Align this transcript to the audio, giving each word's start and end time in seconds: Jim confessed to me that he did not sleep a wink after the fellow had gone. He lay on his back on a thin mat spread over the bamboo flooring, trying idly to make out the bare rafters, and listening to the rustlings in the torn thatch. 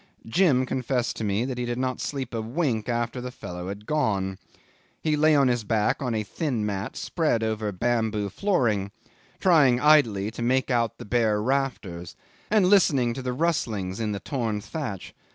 Jim 0.25 0.65
confessed 0.65 1.15
to 1.15 1.23
me 1.23 1.45
that 1.45 1.59
he 1.59 1.65
did 1.65 1.77
not 1.77 2.01
sleep 2.01 2.33
a 2.33 2.41
wink 2.41 2.89
after 2.89 3.21
the 3.21 3.29
fellow 3.29 3.67
had 3.67 3.85
gone. 3.85 4.39
He 4.99 5.15
lay 5.15 5.35
on 5.35 5.47
his 5.47 5.63
back 5.63 6.01
on 6.01 6.15
a 6.15 6.23
thin 6.23 6.65
mat 6.65 6.97
spread 6.97 7.43
over 7.43 7.67
the 7.67 7.73
bamboo 7.73 8.29
flooring, 8.31 8.89
trying 9.39 9.79
idly 9.79 10.31
to 10.31 10.41
make 10.41 10.71
out 10.71 10.97
the 10.97 11.05
bare 11.05 11.39
rafters, 11.39 12.15
and 12.49 12.65
listening 12.65 13.13
to 13.13 13.21
the 13.21 13.31
rustlings 13.31 13.99
in 13.99 14.11
the 14.11 14.19
torn 14.19 14.59
thatch. 14.59 15.13